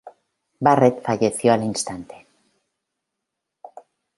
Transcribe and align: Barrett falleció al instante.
Barrett 0.59 1.03
falleció 1.03 1.53
al 1.53 1.61
instante. 1.63 2.25